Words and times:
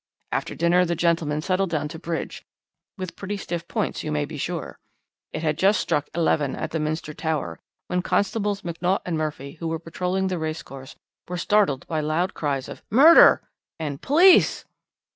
After 0.31 0.55
dinner 0.55 0.83
the 0.83 0.95
gentlemen 0.95 1.43
settled 1.43 1.69
down 1.69 1.87
to 1.89 1.99
bridge, 1.99 2.43
with 2.97 3.15
pretty 3.15 3.37
stiff 3.37 3.67
points, 3.67 4.03
you 4.03 4.11
may 4.11 4.25
be 4.25 4.35
sure. 4.35 4.79
It 5.31 5.43
had 5.43 5.59
just 5.59 5.79
struck 5.79 6.09
eleven 6.15 6.55
at 6.55 6.71
the 6.71 6.79
Minster 6.79 7.13
Tower, 7.13 7.59
when 7.85 8.01
constables 8.01 8.63
McNaught 8.63 9.03
and 9.05 9.15
Murphy, 9.15 9.57
who 9.59 9.67
were 9.67 9.77
patrolling 9.77 10.25
the 10.25 10.39
racecourse, 10.39 10.95
were 11.27 11.37
startled 11.37 11.85
by 11.85 11.99
loud 11.99 12.33
cries 12.33 12.67
of 12.67 12.81
'murder' 12.89 13.47
and 13.77 14.01
'police.' 14.01 14.65